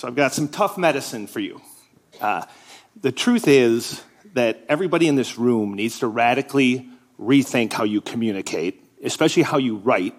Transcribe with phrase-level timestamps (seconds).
[0.00, 1.60] So I've got some tough medicine for you.
[2.22, 2.46] Uh,
[2.98, 4.02] the truth is
[4.32, 6.88] that everybody in this room needs to radically
[7.20, 10.14] rethink how you communicate, especially how you write,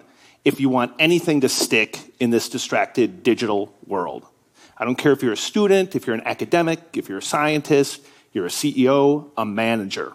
[0.46, 4.28] if you want anything to stick in this distracted digital world.
[4.78, 8.06] I don't care if you're a student, if you're an academic, if you're a scientist,
[8.34, 10.14] you're a CEO, a manager.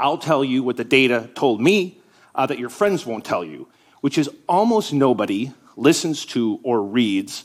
[0.00, 2.00] I'll tell you what the data told me
[2.34, 3.68] uh, that your friends won't tell you,
[4.00, 7.44] which is almost nobody listens to or reads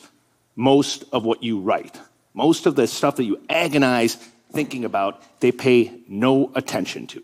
[0.56, 2.00] most of what you write.
[2.34, 4.16] Most of the stuff that you agonize
[4.52, 7.24] thinking about, they pay no attention to.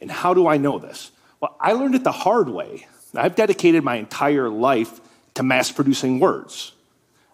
[0.00, 1.10] And how do I know this?
[1.40, 2.86] Well, I learned it the hard way.
[3.14, 5.00] I've dedicated my entire life
[5.34, 6.72] to mass producing words.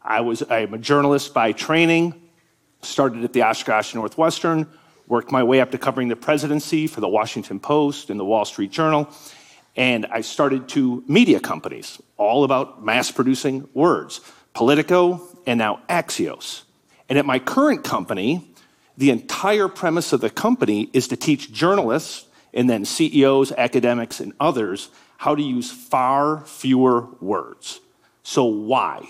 [0.02, 2.14] I was I'm a journalist by training,
[2.82, 4.66] started at the Oshkosh Northwestern,
[5.06, 8.44] worked my way up to covering the presidency for the Washington Post and the Wall
[8.44, 9.10] Street Journal,
[9.76, 14.20] and I started two media companies, all about mass producing words
[14.60, 16.64] Politico and now Axios.
[17.08, 18.46] And at my current company,
[18.98, 24.34] the entire premise of the company is to teach journalists and then CEOs, academics, and
[24.38, 27.80] others how to use far fewer words.
[28.22, 29.08] So, why?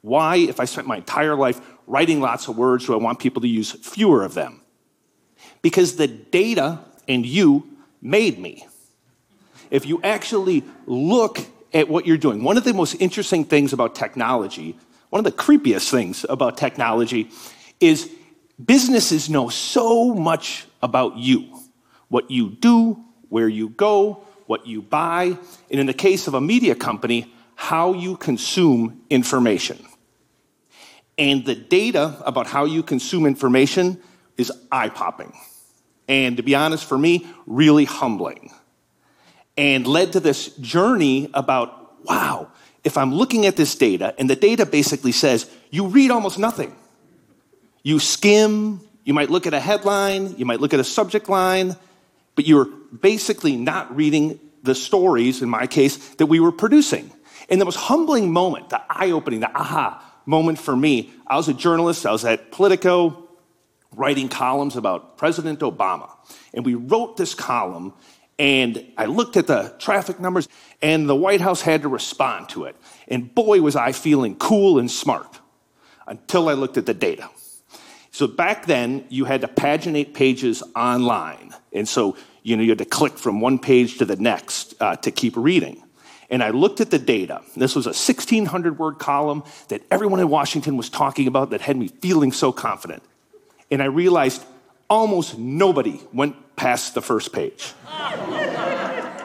[0.00, 3.42] Why, if I spent my entire life writing lots of words, do I want people
[3.42, 4.62] to use fewer of them?
[5.60, 8.66] Because the data and you made me.
[9.70, 11.40] If you actually look
[11.72, 14.76] at what you're doing, one of the most interesting things about technology,
[15.10, 17.30] one of the creepiest things about technology,
[17.80, 18.10] is
[18.64, 21.58] businesses know so much about you
[22.08, 25.36] what you do, where you go, what you buy,
[25.70, 29.78] and in the case of a media company, how you consume information.
[31.18, 34.00] And the data about how you consume information
[34.36, 35.32] is eye popping.
[36.06, 38.52] And to be honest, for me, really humbling.
[39.58, 42.50] And led to this journey about wow,
[42.84, 46.74] if I'm looking at this data, and the data basically says you read almost nothing.
[47.82, 51.76] You skim, you might look at a headline, you might look at a subject line,
[52.34, 52.66] but you're
[53.00, 57.10] basically not reading the stories, in my case, that we were producing.
[57.48, 61.48] And the most humbling moment, the eye opening, the aha moment for me, I was
[61.48, 63.28] a journalist, I was at Politico
[63.96, 66.10] writing columns about President Obama.
[66.52, 67.94] And we wrote this column,
[68.38, 70.48] and I looked at the traffic numbers,
[70.80, 72.76] and the White House had to respond to it.
[73.08, 75.40] And boy, was I feeling cool and smart
[76.06, 77.28] until I looked at the data.
[78.10, 81.52] So back then, you had to paginate pages online.
[81.72, 84.96] And so, you know, you had to click from one page to the next uh,
[84.96, 85.82] to keep reading
[86.30, 87.42] and I looked at the data.
[87.56, 91.76] This was a 1,600 word column that everyone in Washington was talking about that had
[91.76, 93.02] me feeling so confident.
[93.70, 94.44] And I realized
[94.88, 97.72] almost nobody went past the first page.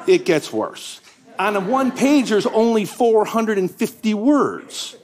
[0.08, 1.02] it gets worse.
[1.40, 4.96] On a one page, there's only 450 words.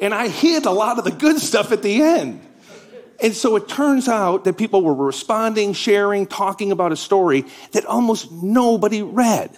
[0.00, 2.40] And I hid a lot of the good stuff at the end.
[3.22, 7.86] And so it turns out that people were responding, sharing, talking about a story that
[7.86, 9.56] almost nobody read.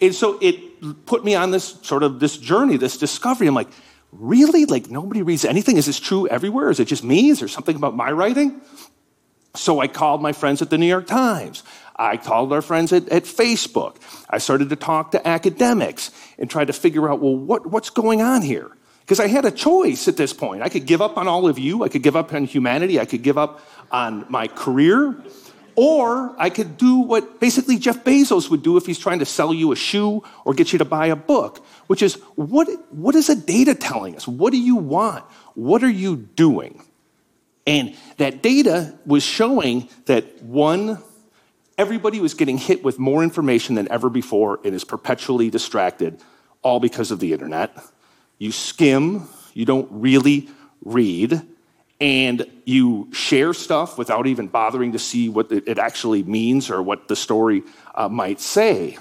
[0.00, 3.46] And so it put me on this sort of this journey, this discovery.
[3.46, 3.68] I'm like,
[4.10, 4.64] really?
[4.64, 5.76] Like nobody reads anything?
[5.76, 6.70] Is this true everywhere?
[6.70, 7.28] Is it just me?
[7.28, 8.60] Is there something about my writing?
[9.54, 11.62] So I called my friends at the New York Times.
[11.96, 13.96] I called our friends at, at Facebook.
[14.28, 18.20] I started to talk to academics and tried to figure out, well, what, what's going
[18.20, 18.70] on here?
[19.00, 20.62] Because I had a choice at this point.
[20.62, 21.84] I could give up on all of you.
[21.84, 22.98] I could give up on humanity.
[22.98, 23.60] I could give up
[23.92, 25.22] on my career.
[25.76, 29.52] Or I could do what basically Jeff Bezos would do if he's trying to sell
[29.52, 33.26] you a shoe or get you to buy a book, which is what, what is
[33.26, 34.26] the data telling us?
[34.26, 35.24] What do you want?
[35.54, 36.82] What are you doing?
[37.66, 41.02] And that data was showing that one,
[41.78, 46.20] everybody was getting hit with more information than ever before and is perpetually distracted,
[46.62, 47.76] all because of the internet.
[48.38, 50.48] You skim, you don't really
[50.84, 51.42] read
[52.00, 57.08] and you share stuff without even bothering to see what it actually means or what
[57.08, 57.62] the story
[57.94, 58.98] uh, might say.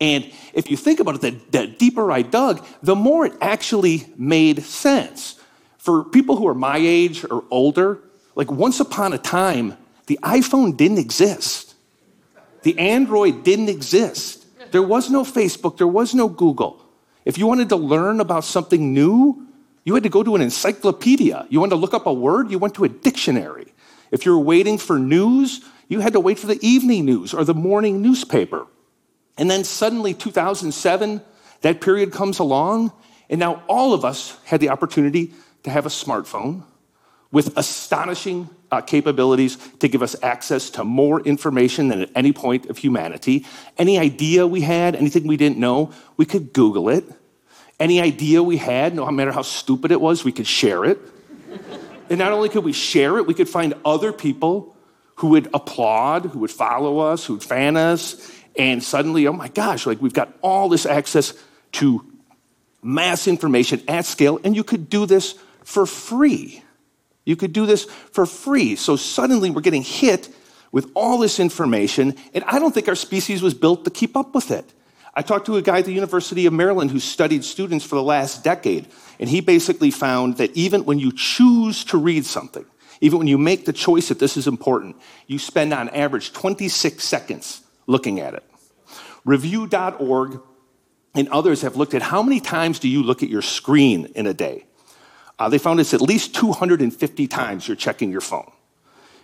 [0.00, 4.06] And if you think about it, the, the deeper I dug, the more it actually
[4.16, 5.40] made sense.
[5.84, 7.98] For people who are my age or older,
[8.34, 9.76] like once upon a time,
[10.06, 11.74] the iPhone didn't exist.
[12.62, 14.46] The Android didn't exist.
[14.70, 16.82] There was no Facebook, there was no Google.
[17.26, 19.46] If you wanted to learn about something new,
[19.84, 21.46] you had to go to an encyclopedia.
[21.50, 23.66] You wanted to look up a word, you went to a dictionary.
[24.10, 27.44] If you were waiting for news, you had to wait for the evening news or
[27.44, 28.66] the morning newspaper.
[29.36, 31.20] And then suddenly, 2007,
[31.60, 32.90] that period comes along,
[33.28, 35.34] and now all of us had the opportunity
[35.64, 36.62] to have a smartphone
[37.32, 42.66] with astonishing uh, capabilities to give us access to more information than at any point
[42.66, 43.44] of humanity.
[43.76, 47.04] Any idea we had, anything we didn't know, we could Google it.
[47.80, 50.98] Any idea we had, no matter how stupid it was, we could share it.
[52.10, 54.76] And not only could we share it, we could find other people
[55.16, 58.30] who would applaud, who would follow us, who would fan us.
[58.56, 61.32] And suddenly, oh my gosh, like we've got all this access
[61.72, 62.04] to
[62.82, 65.34] mass information at scale, and you could do this
[65.64, 66.62] for free.
[67.24, 68.76] You could do this for free.
[68.76, 70.28] So suddenly we're getting hit
[70.72, 74.34] with all this information, and I don't think our species was built to keep up
[74.34, 74.72] with it.
[75.14, 78.02] I talked to a guy at the University of Maryland who studied students for the
[78.02, 78.88] last decade,
[79.20, 82.66] and he basically found that even when you choose to read something,
[83.00, 84.96] even when you make the choice that this is important,
[85.28, 88.44] you spend on average 26 seconds looking at it.
[89.24, 90.40] Review.org
[91.14, 94.26] and others have looked at how many times do you look at your screen in
[94.26, 94.66] a day.
[95.38, 98.50] Uh, they found it's at least 250 times you're checking your phone.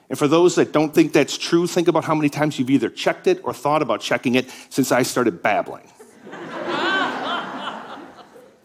[0.09, 2.91] And for those that don't think that's true, think about how many times you've either
[2.91, 5.89] checked it or thought about checking it since I started babbling.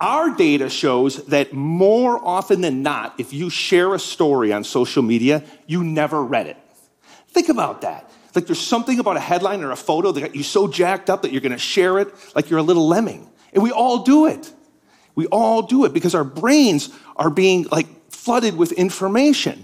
[0.02, 5.04] Our data shows that more often than not, if you share a story on social
[5.04, 6.58] media, you never read it.
[7.28, 8.10] Think about that.
[8.34, 11.22] Like there's something about a headline or a photo that got you so jacked up
[11.22, 13.30] that you're gonna share it like you're a little lemming.
[13.54, 14.52] And we all do it.
[15.16, 19.64] We all do it because our brains are being like flooded with information.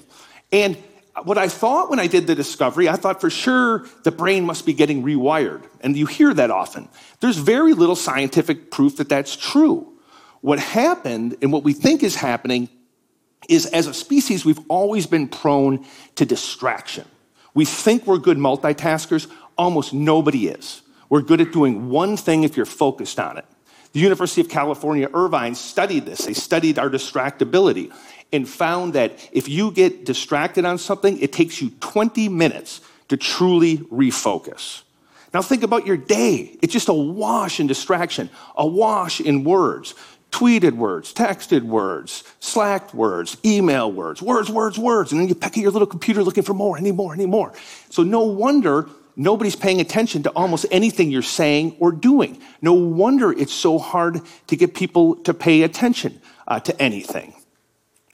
[0.51, 0.77] And
[1.23, 4.65] what I thought when I did the discovery, I thought for sure the brain must
[4.65, 5.63] be getting rewired.
[5.81, 6.87] And you hear that often.
[7.19, 9.87] There's very little scientific proof that that's true.
[10.41, 12.69] What happened and what we think is happening
[13.49, 17.05] is as a species, we've always been prone to distraction.
[17.53, 19.29] We think we're good multitaskers.
[19.57, 20.81] Almost nobody is.
[21.09, 23.45] We're good at doing one thing if you're focused on it.
[23.93, 26.25] The University of California, Irvine studied this.
[26.25, 27.93] They studied our distractibility
[28.31, 33.17] and found that if you get distracted on something, it takes you 20 minutes to
[33.17, 34.83] truly refocus.
[35.33, 36.57] Now think about your day.
[36.61, 39.95] It's just a wash in distraction, a wash in words
[40.31, 45.11] tweeted words, texted words, slacked words, email words, words, words, words.
[45.11, 47.53] And then you peck at your little computer looking for more, any more, any more.
[47.89, 52.41] So no wonder nobody's paying attention to almost anything you're saying or doing.
[52.61, 57.33] No wonder it's so hard to get people to pay attention uh, to anything.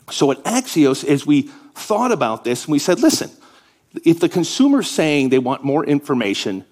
[0.09, 1.43] So at Axios, as we
[1.75, 3.29] thought about this, and we said, listen,
[4.03, 6.65] if the consumer's saying they want more information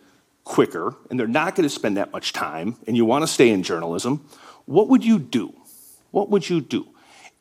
[0.44, 3.50] quicker and they're not going to spend that much time and you want to stay
[3.50, 4.26] in journalism,
[4.66, 5.54] what would you do?
[6.12, 6.88] What would you do?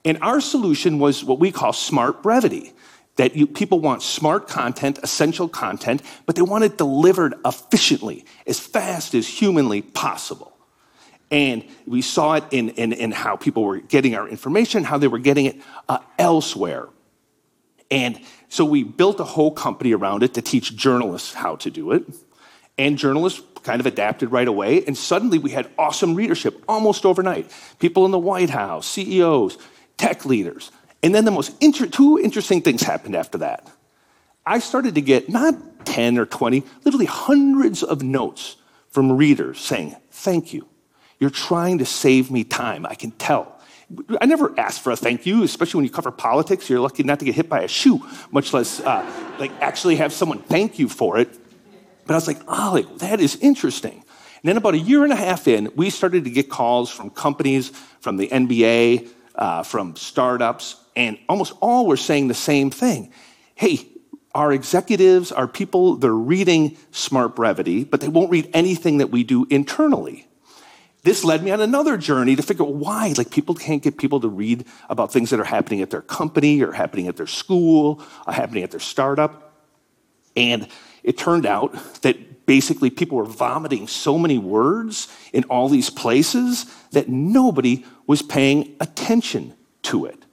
[0.04, 2.72] And our solution was what we call smart brevity.
[3.16, 8.58] That you, people want smart content, essential content, but they want it delivered efficiently, as
[8.58, 10.54] fast as humanly possible.
[11.30, 15.08] And we saw it in, in, in how people were getting our information, how they
[15.08, 16.88] were getting it uh, elsewhere.
[17.90, 21.92] And so we built a whole company around it to teach journalists how to do
[21.92, 22.04] it.
[22.78, 24.84] And journalists kind of adapted right away.
[24.84, 27.50] And suddenly we had awesome readership almost overnight.
[27.78, 29.58] People in the White House, CEOs,
[29.96, 30.70] tech leaders.
[31.04, 33.70] And then the most inter- two interesting things happened after that.
[34.46, 38.56] I started to get not 10 or 20, literally hundreds of notes
[38.88, 40.66] from readers saying, Thank you.
[41.20, 42.86] You're trying to save me time.
[42.86, 43.60] I can tell.
[44.18, 46.70] I never asked for a thank you, especially when you cover politics.
[46.70, 49.04] You're lucky not to get hit by a shoe, much less uh,
[49.38, 51.28] like actually have someone thank you for it.
[52.06, 53.92] But I was like, oh, that is interesting.
[53.92, 57.10] And then about a year and a half in, we started to get calls from
[57.10, 57.68] companies,
[58.00, 63.12] from the NBA, uh, from startups, and almost all were saying the same thing.
[63.54, 63.88] Hey,
[64.34, 69.22] our executives, our people, they're reading Smart Brevity, but they won't read anything that we
[69.22, 70.26] do internally.
[71.04, 74.20] This led me on another journey to figure out why, like people can't get people
[74.20, 78.02] to read about things that are happening at their company or happening at their school,
[78.26, 79.52] or happening at their startup.
[80.34, 80.66] And
[81.02, 86.66] it turned out that basically people were vomiting so many words in all these places
[86.92, 90.24] that nobody was paying attention to it.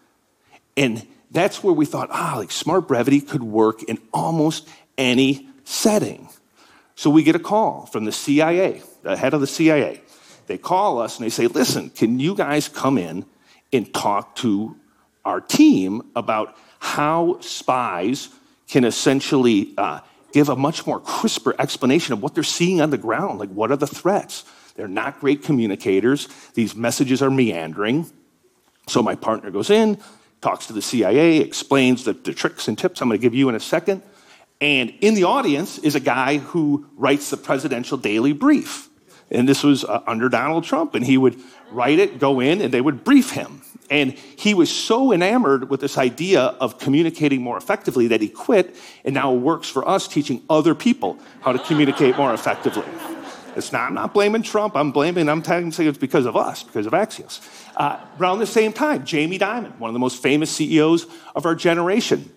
[0.76, 6.30] And that's where we thought, ah, like smart brevity could work in almost any setting.
[6.96, 10.02] So we get a call from the CIA, the head of the CIA.
[10.48, 13.26] They call us and they say, listen, can you guys come in
[13.72, 14.76] and talk to
[15.24, 18.30] our team about how spies
[18.68, 20.00] can essentially uh,
[20.32, 23.40] give a much more crisper explanation of what they're seeing on the ground.
[23.40, 24.44] Like, what are the threats?
[24.76, 26.28] They're not great communicators.
[26.54, 28.10] These messages are meandering.
[28.88, 30.00] So my partner goes in,
[30.42, 33.50] talks to the CIA, explains the, the tricks and tips I'm going to give you
[33.50, 34.02] in a second.
[34.60, 38.90] And in the audience is a guy who writes the presidential daily brief.
[39.32, 40.94] And this was uh, under Donald Trump.
[40.94, 41.40] And he would
[41.72, 43.62] write it, go in, and they would brief him.
[43.92, 48.74] And he was so enamored with this idea of communicating more effectively that he quit
[49.04, 52.86] and now works for us teaching other people how to communicate more effectively.
[53.58, 54.78] It's not, I'm not blaming Trump.
[54.78, 57.42] I'm blaming, I'm saying it's because of us, because of Axios.
[57.76, 61.06] Uh, around the same time, Jamie Dimon, one of the most famous CEOs
[61.36, 62.32] of our generation,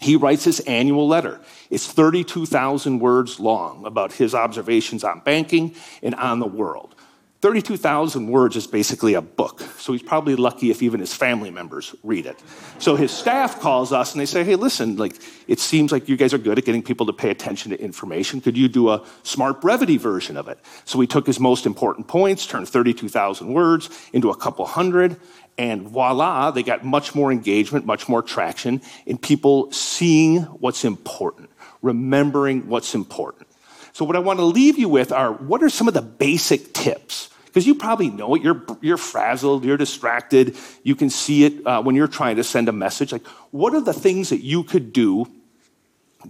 [0.00, 1.40] he writes this annual letter.
[1.68, 6.94] It's 32,000 words long about his observations on banking and on the world.
[7.40, 11.94] 32,000 words is basically a book, so he's probably lucky if even his family members
[12.02, 12.38] read it.
[12.78, 15.16] So his staff calls us and they say, hey, listen, like,
[15.48, 18.42] it seems like you guys are good at getting people to pay attention to information.
[18.42, 20.58] Could you do a smart brevity version of it?
[20.84, 25.16] So we took his most important points, turned 32,000 words into a couple hundred,
[25.56, 31.48] and voila, they got much more engagement, much more traction in people seeing what's important,
[31.80, 33.46] remembering what's important.
[33.92, 36.74] So, what I want to leave you with are what are some of the basic
[36.74, 37.29] tips?
[37.50, 38.42] Because you probably know it.
[38.42, 42.68] You're, you're frazzled, you're distracted, you can see it uh, when you're trying to send
[42.68, 43.10] a message.
[43.10, 45.26] Like, what are the things that you could do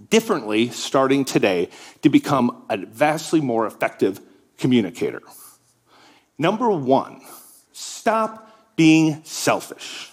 [0.09, 1.69] differently starting today
[2.01, 4.19] to become a vastly more effective
[4.57, 5.21] communicator?
[6.39, 7.21] Number one,
[7.71, 10.09] stop being selfish.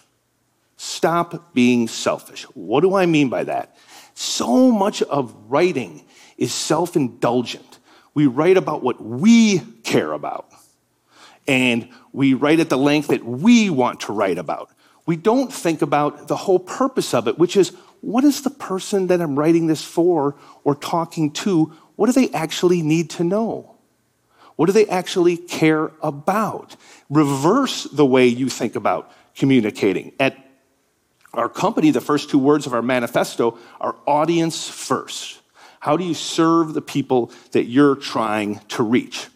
[0.77, 2.43] Stop being selfish.
[2.53, 3.79] What do I mean by that?
[4.13, 6.05] So much of writing
[6.37, 7.79] is self indulgent.
[8.15, 10.51] We write about what we care about,
[11.49, 14.71] and we write at the length that we want to write about.
[15.07, 17.71] We don't think about the whole purpose of it, which is
[18.03, 21.73] what is the person that I'm writing this for or talking to?
[21.97, 23.75] What do they actually need to know?
[24.57, 26.77] What do they actually care about?
[27.09, 30.13] Reverse the way you think about communicating.
[30.21, 30.37] At
[31.33, 35.41] our company, the first two words of our manifesto are audience first.
[35.81, 39.29] How do you serve the people that you're trying to reach?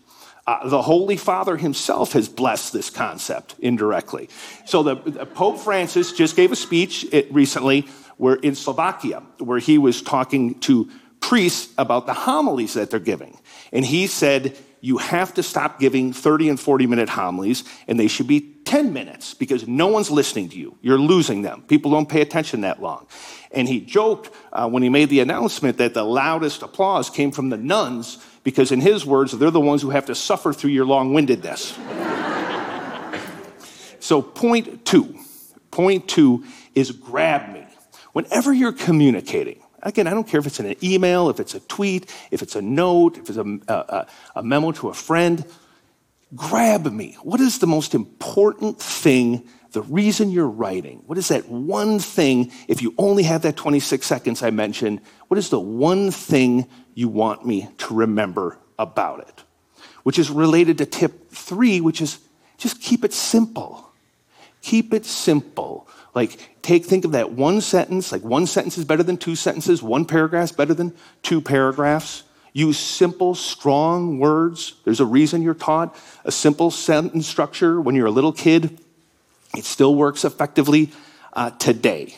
[0.46, 4.28] Uh, the Holy Father himself has blessed this concept indirectly.
[4.66, 9.78] So the, the Pope Francis just gave a speech recently where in Slovakia, where he
[9.78, 13.38] was talking to priests about the homilies that they're giving.
[13.72, 18.08] And he said, you have to stop giving 30 and 40 minute homilies, and they
[18.08, 20.76] should be 10 minutes because no one's listening to you.
[20.82, 21.62] You're losing them.
[21.68, 23.06] People don't pay attention that long.
[23.52, 27.48] And he joked uh, when he made the announcement that the loudest applause came from
[27.48, 30.84] the nuns because, in his words, they're the ones who have to suffer through your
[30.84, 31.78] long windedness.
[34.00, 35.18] so, point two
[35.70, 36.44] point two
[36.74, 37.64] is grab me.
[38.12, 41.60] Whenever you're communicating, Again, I don't care if it's in an email, if it's a
[41.60, 44.06] tweet, if it's a note, if it's a, a,
[44.36, 45.44] a, memo to a friend.
[46.36, 47.16] Grab me.
[47.22, 52.52] What is the most important thing the reason you're writing, what is that one thing,
[52.68, 57.08] if you only have that 26 seconds I mentioned, what is the one thing you
[57.08, 59.44] want me to remember about it?
[60.02, 62.18] Which is related to tip three, which is
[62.58, 63.88] just keep it simple.
[64.60, 65.88] Keep it simple.
[66.14, 69.82] Like, take, think of that one sentence, like one sentence is better than two sentences,
[69.82, 72.22] one paragraph is better than two paragraphs.
[72.52, 74.74] Use simple, strong words.
[74.84, 78.78] There's a reason you're taught a simple sentence structure when you're a little kid.
[79.56, 80.90] It still works effectively
[81.32, 82.16] uh, today.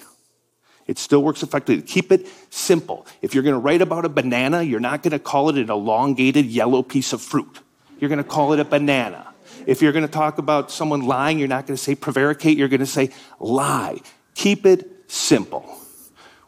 [0.87, 1.83] It still works effectively.
[1.83, 3.07] Keep it simple.
[3.23, 5.71] If you're going to write about a banana, you're not going to call it an
[5.71, 7.61] elongated yellow piece of fruit.
[7.99, 9.33] You're going to call it a banana.
[9.67, 12.69] If you're going to talk about someone lying, you're not going to say prevaricate, you're
[12.69, 13.11] going to say
[13.41, 14.01] lie.
[14.35, 15.63] Keep it simple,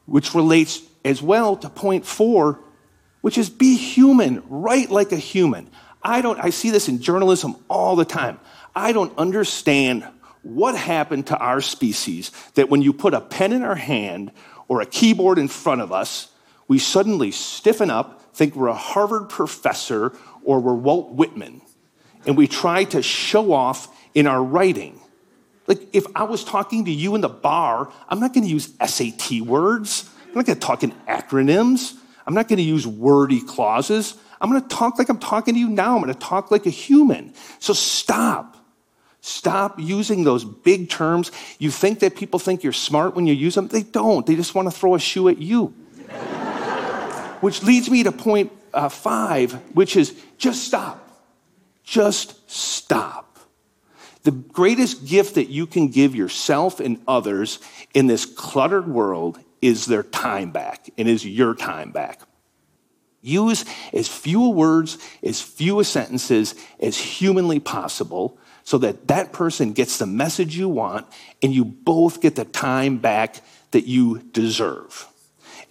[0.05, 2.61] which relates as well to point four,
[3.23, 5.71] which is be human, write like a human.
[6.03, 8.39] I don't, I see this in journalism all the time.
[8.75, 10.07] I don't understand
[10.47, 14.33] what happened to our species that when you put a pen in our hand
[14.69, 16.29] or a keyboard in front of us,
[16.69, 20.13] we suddenly stiffen up, think we're a Harvard professor
[20.45, 21.61] or we're Walt Whitman,
[22.27, 25.01] and we try to show off in our writing.
[25.67, 28.73] Like if I was talking to you in the bar, I'm not going to use
[28.85, 30.09] SAT words.
[30.27, 31.95] I'm not going to talk in acronyms.
[32.27, 34.15] I'm not going to use wordy clauses.
[34.41, 35.97] I'm going to talk like I'm talking to you now.
[35.97, 37.35] I'm going to talk like a human.
[37.59, 38.56] So stop.
[39.27, 41.33] Stop using those big terms.
[41.59, 43.67] You think that people think you're smart when you use them?
[43.67, 44.25] They don't.
[44.25, 45.75] They just want to throw a shoe at you.
[47.41, 51.03] which leads me to point uh, five, which is just stop.
[51.83, 53.37] Just stop.
[54.23, 57.59] The greatest gift that you can give yourself and others
[57.95, 62.21] in this cluttered world is their time back and is your time back.
[63.23, 69.99] Use as few words, as few sentences as humanly possible so that that person gets
[69.99, 71.07] the message you want
[71.41, 73.37] and you both get the time back
[73.71, 75.07] that you deserve.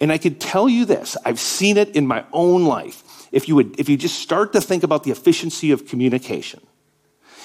[0.00, 3.28] And I can tell you this, I've seen it in my own life.
[3.32, 6.60] If you would, if you just start to think about the efficiency of communication,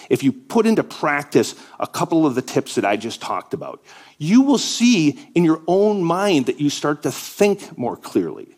[0.10, 3.84] if you put into practice a couple of the tips that I just talked about,
[4.18, 8.56] you will see in your own mind that you start to think more clearly,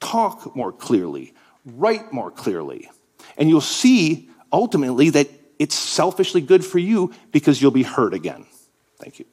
[0.00, 1.32] talk more clearly,
[1.64, 2.90] write more clearly.
[3.36, 8.46] And you'll see ultimately that it's selfishly good for you because you'll be hurt again.
[8.98, 9.26] Thank you.